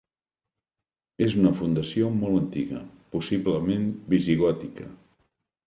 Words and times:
És 1.25 1.35
una 1.41 1.51
fundació 1.59 2.09
molt 2.23 2.41
antiga, 2.45 2.81
possiblement 3.17 3.87
visigòtica. 4.17 4.91